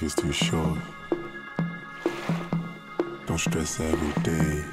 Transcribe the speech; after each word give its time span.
Life 0.00 0.06
is 0.06 0.14
too 0.14 0.32
short. 0.32 0.78
Don't 3.26 3.36
stress 3.36 3.80
every 3.80 4.22
day. 4.22 4.64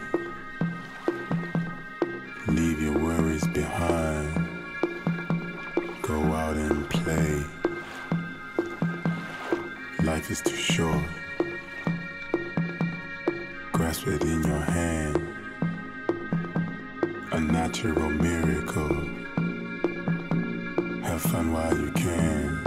Leave 2.48 2.82
your 2.82 2.98
worries 2.98 3.46
behind. 3.48 4.48
Go 6.02 6.24
out 6.32 6.56
and 6.56 6.90
play. 6.90 7.44
Life 10.06 10.32
is 10.32 10.40
too 10.40 10.56
short. 10.56 11.04
Grasp 13.74 14.08
it 14.08 14.24
in 14.24 14.44
your 14.44 14.62
hand. 14.62 15.28
A 17.34 17.40
natural 17.42 18.10
miracle. 18.12 18.96
Have 21.04 21.22
fun 21.22 21.52
while 21.52 21.78
you 21.78 21.92
can. 21.92 22.67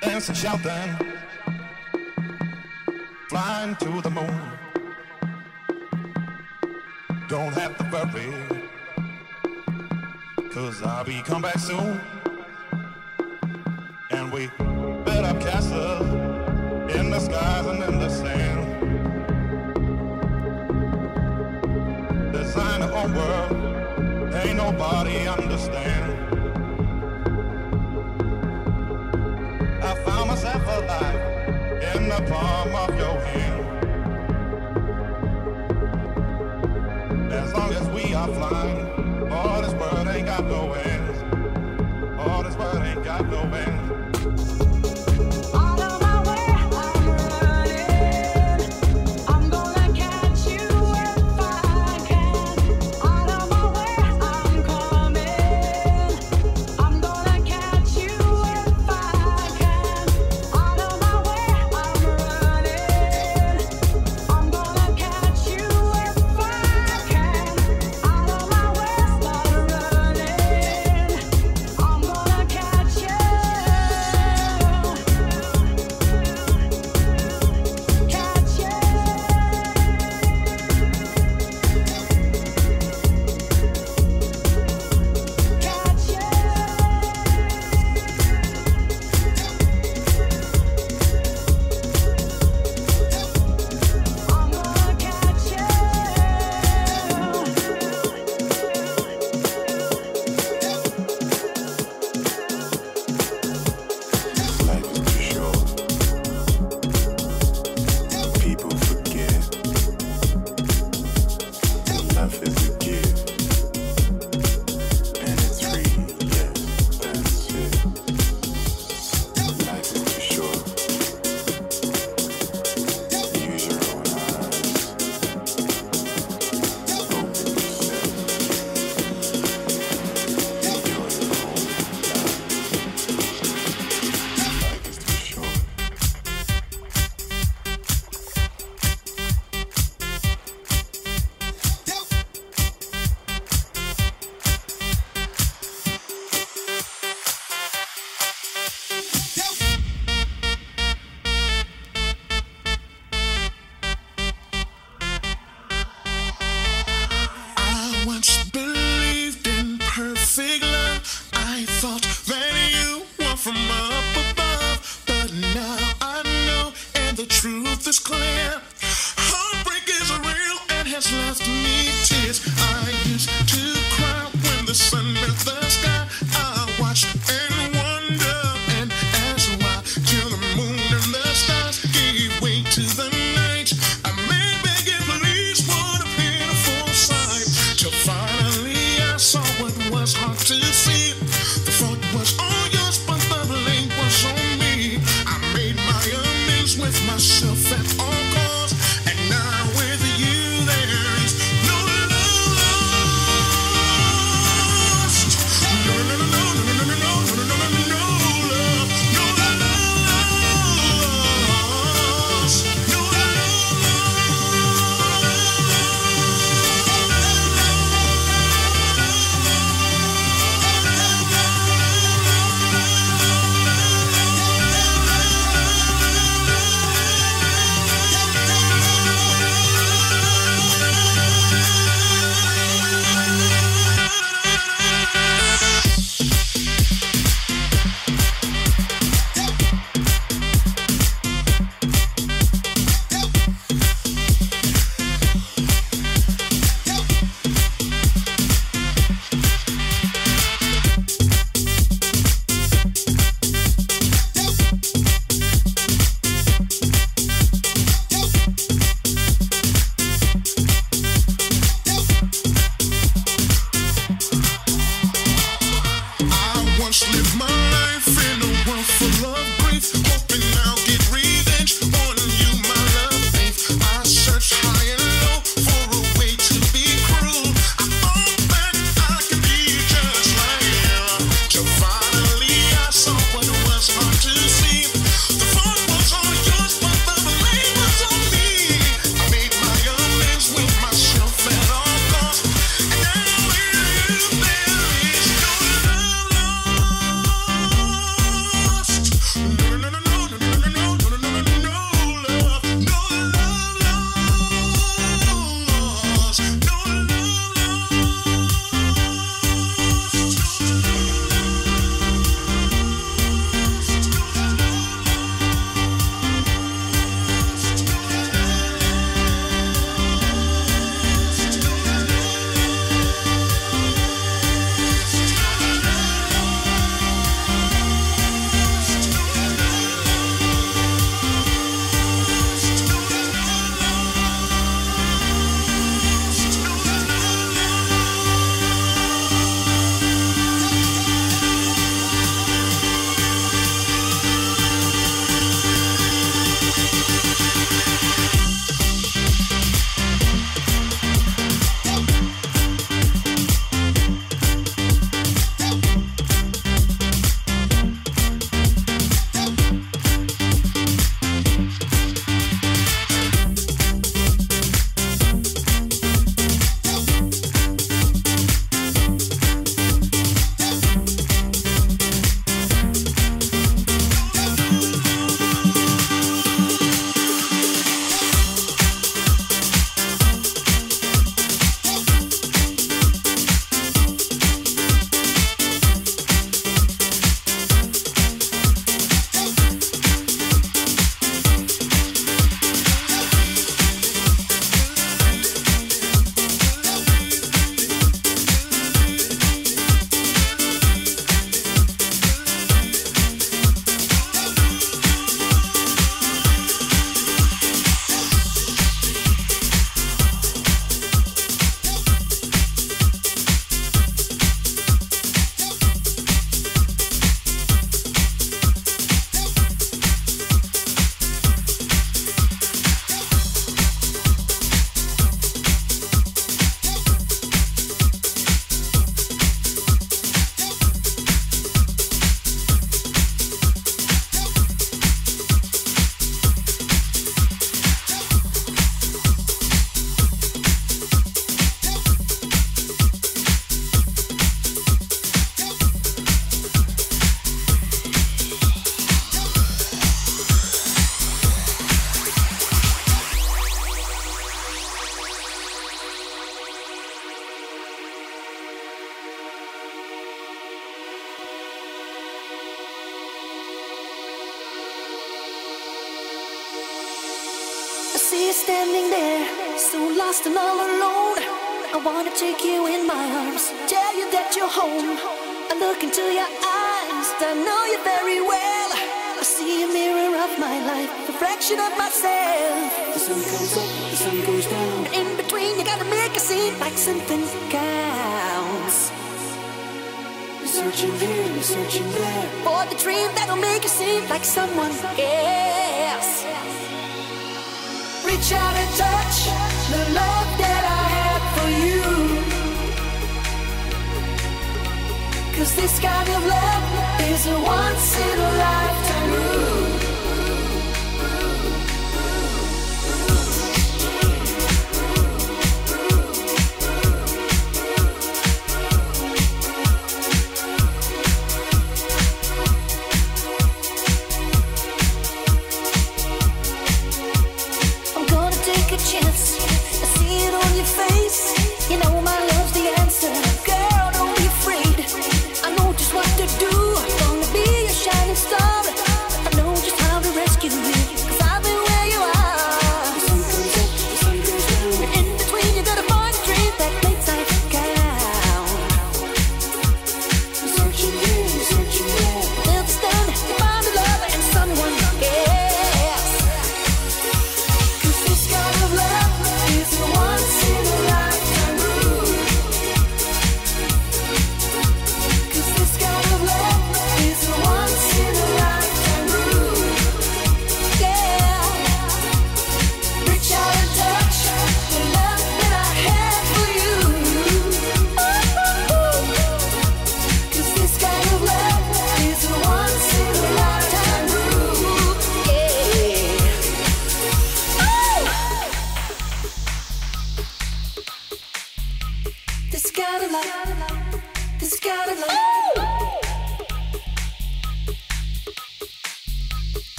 Dancing, 0.00 0.34
shouting, 0.34 0.96
flying 3.28 3.76
to 3.76 4.00
the 4.00 4.10
moon. 4.10 4.40
Don't 7.28 7.52
have 7.52 7.76
to 7.78 7.84
worry, 7.92 8.32
cause 10.50 10.82
I'll 10.82 11.04
be 11.04 11.22
come 11.22 11.42
back 11.42 11.58
soon. 11.58 12.00
And 14.10 14.32
we 14.32 14.50
build 15.04 15.24
up 15.24 15.40
castles 15.40 16.06
in 16.96 17.10
the 17.10 17.20
skies 17.20 17.66
and 17.66 17.82
in 17.84 17.98
the 17.98 18.08
sand. 18.08 18.70
design 22.32 22.82
our 22.82 23.06
world. 23.06 24.34
Ain't 24.34 24.56
nobody 24.56 25.28
understand. 25.28 25.99
The 32.10 32.22
palm 32.22 32.74
of 32.74 32.98
your 32.98 33.20
hand. 33.20 33.39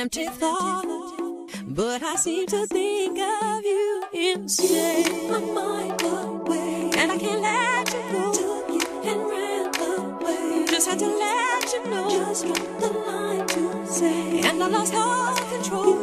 empty 0.00 0.24
thought, 0.24 0.86
but 1.66 2.02
I 2.02 2.16
seem 2.16 2.46
to 2.46 2.66
think 2.66 3.18
of 3.18 3.62
you 3.62 4.02
instead. 4.14 5.30
My 5.30 5.40
mind 5.40 6.00
away, 6.00 6.90
and 6.96 7.12
I 7.12 7.18
can't 7.18 7.42
let 7.42 7.92
you 7.92 8.00
go. 8.10 8.32
Took 8.32 8.68
you 8.70 8.80
and 9.10 9.20
ran 9.28 9.66
away. 9.76 10.66
Just 10.68 10.88
had 10.88 10.98
to 11.00 11.06
let 11.06 11.72
you 11.74 11.84
know. 11.90 12.08
Just 12.08 12.46
dropped 12.46 12.80
the 12.80 12.88
line 12.88 13.46
to 13.46 13.86
say, 13.86 14.40
and 14.40 14.62
I 14.62 14.68
lost 14.68 14.94
all 14.94 15.34
control. 15.34 15.99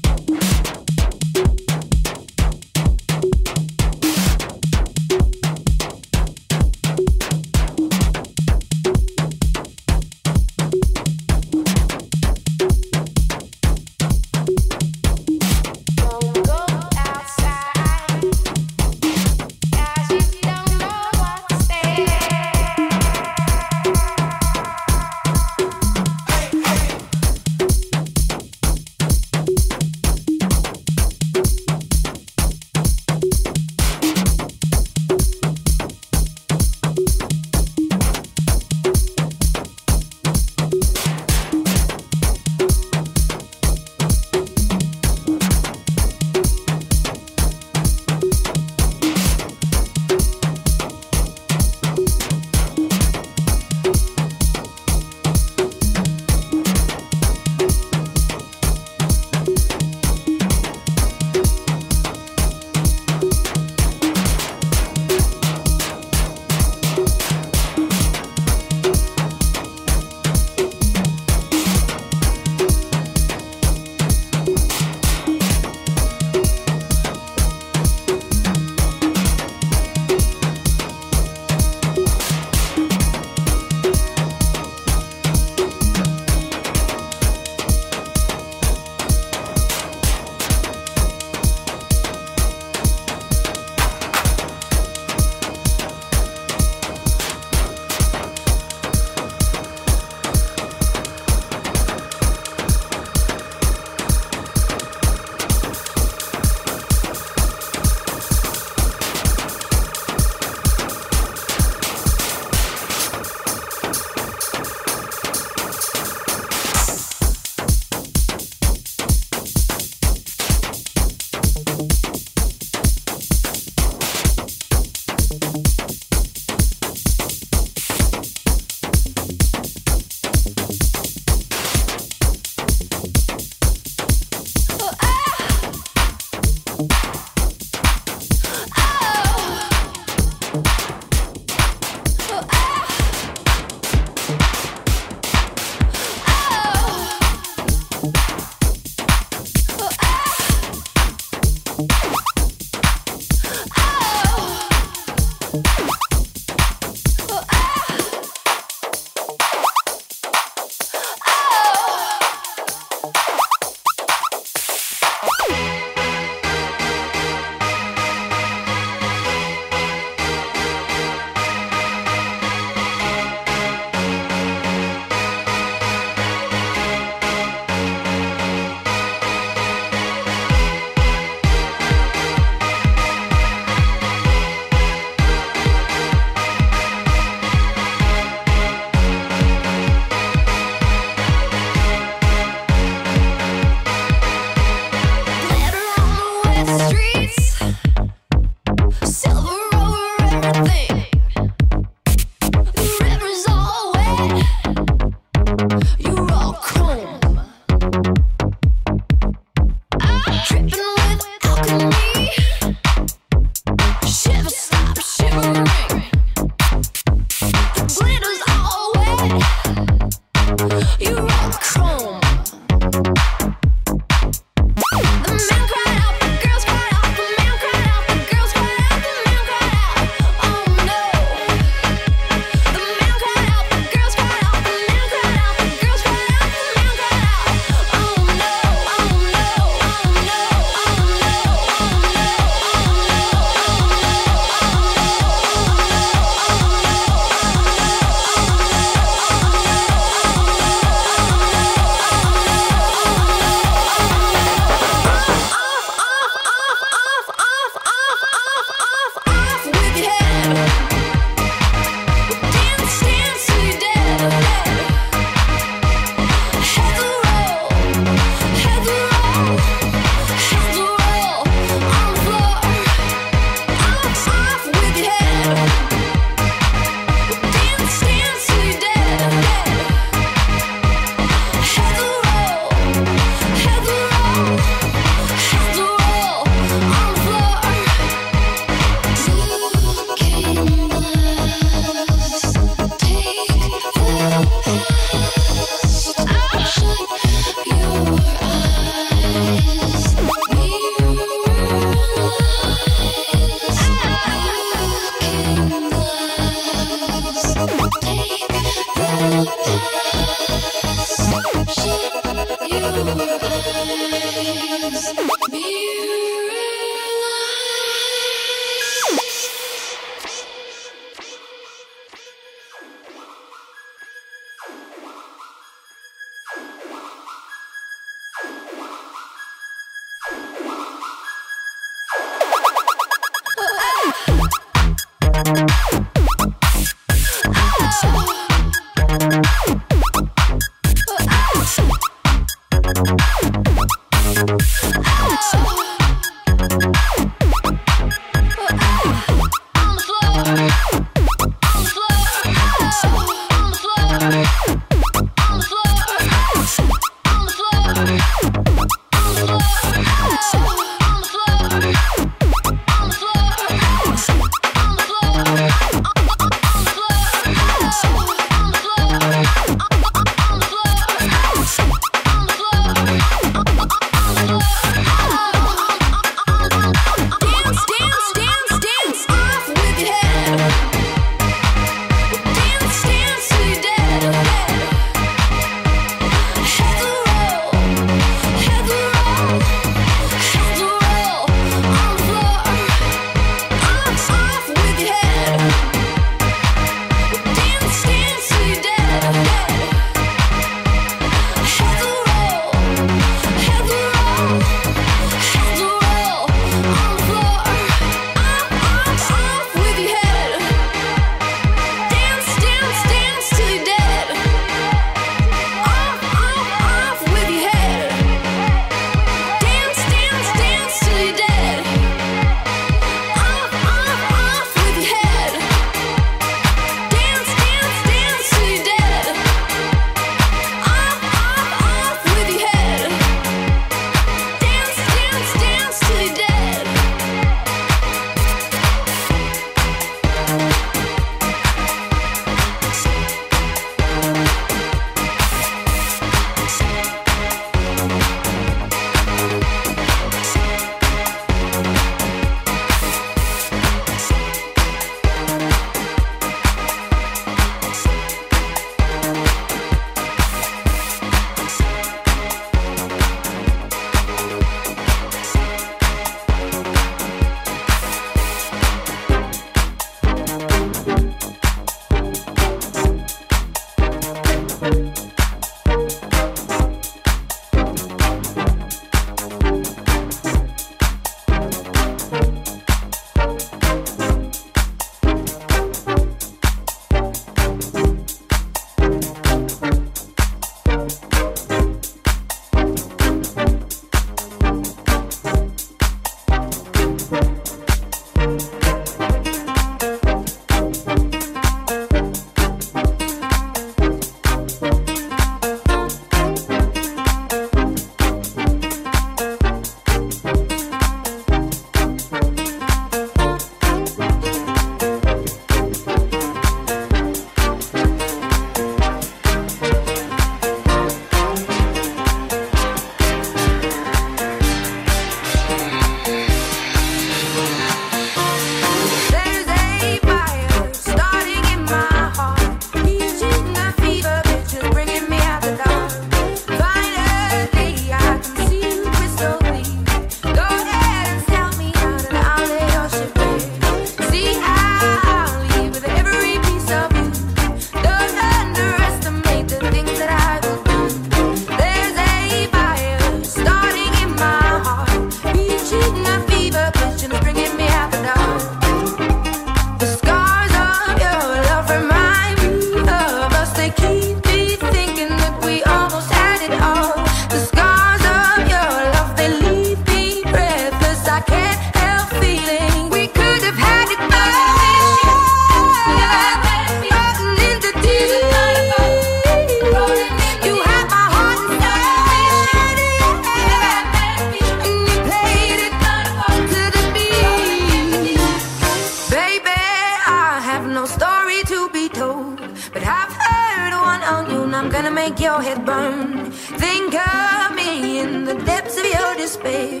make 595.38 595.44
your 595.44 595.62
head 595.62 595.84
burned. 595.84 596.52
Think 596.54 597.14
of 597.14 597.74
me 597.74 598.18
in 598.20 598.44
the 598.44 598.54
depths 598.54 598.96
of 598.96 599.04
your 599.04 599.34
despair. 599.36 600.00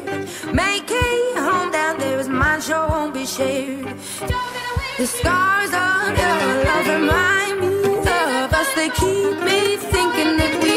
Make 0.52 0.90
a 0.90 1.40
home 1.40 1.70
down 1.70 1.98
there 1.98 2.18
is 2.18 2.28
mine, 2.28 2.60
sure 2.60 2.88
won't 2.88 3.14
be 3.14 3.24
shared. 3.24 3.86
The 4.98 5.06
scars 5.06 5.72
of 5.86 6.18
your 6.22 6.64
love 6.68 6.88
remind 6.88 7.60
me 7.60 7.98
of 7.98 8.52
us. 8.60 8.74
They 8.74 8.90
keep 8.90 9.36
me 9.48 9.76
thinking 9.76 10.36
that 10.38 10.62
we. 10.62 10.67